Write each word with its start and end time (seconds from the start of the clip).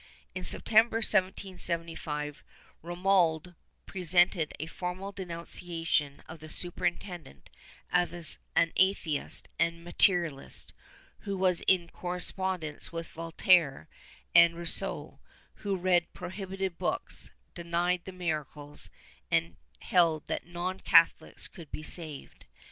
In 0.33 0.43
September, 0.43 0.97
1775, 0.97 2.41
Romuald 2.81 3.53
pre 3.85 4.01
sented 4.01 4.51
a 4.59 4.65
formal 4.65 5.11
denunciation 5.11 6.23
of 6.27 6.39
the 6.39 6.49
Superintendent 6.49 7.51
as 7.91 8.39
an 8.55 8.73
atheist 8.77 9.47
and 9.59 9.83
materialist, 9.83 10.73
who 11.19 11.37
was 11.37 11.61
in 11.67 11.87
correspondence 11.87 12.91
with 12.91 13.09
Voltaire 13.09 13.87
and 14.33 14.55
Rousseau, 14.55 15.19
who 15.57 15.75
read 15.77 16.11
prohibited 16.13 16.79
books, 16.79 17.29
denied 17.53 18.01
the 18.05 18.11
miracles, 18.11 18.89
and 19.29 19.55
held 19.81 20.25
that 20.25 20.47
non 20.47 20.79
Catholics 20.79 21.47
could 21.47 21.69
be 21.71 21.83
saved. 21.83 22.45